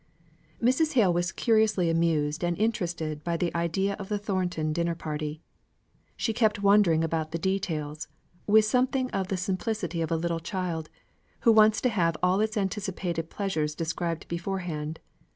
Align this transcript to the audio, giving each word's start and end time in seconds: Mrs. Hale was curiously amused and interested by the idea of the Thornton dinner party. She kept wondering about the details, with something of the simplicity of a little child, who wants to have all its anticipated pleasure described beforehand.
Mrs. 0.59 0.93
Hale 0.93 1.13
was 1.13 1.31
curiously 1.31 1.87
amused 1.87 2.43
and 2.43 2.57
interested 2.57 3.23
by 3.23 3.37
the 3.37 3.53
idea 3.55 3.93
of 3.99 4.09
the 4.09 4.17
Thornton 4.17 4.73
dinner 4.73 4.95
party. 4.95 5.43
She 6.17 6.33
kept 6.33 6.63
wondering 6.63 7.03
about 7.03 7.31
the 7.31 7.37
details, 7.37 8.07
with 8.47 8.65
something 8.65 9.11
of 9.11 9.27
the 9.27 9.37
simplicity 9.37 10.01
of 10.01 10.09
a 10.09 10.17
little 10.17 10.39
child, 10.39 10.89
who 11.41 11.51
wants 11.51 11.81
to 11.81 11.89
have 11.89 12.17
all 12.23 12.39
its 12.39 12.57
anticipated 12.57 13.29
pleasure 13.29 13.67
described 13.67 14.27
beforehand. 14.27 14.99